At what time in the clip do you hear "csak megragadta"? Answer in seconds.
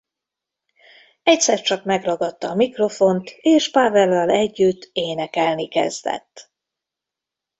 1.61-2.49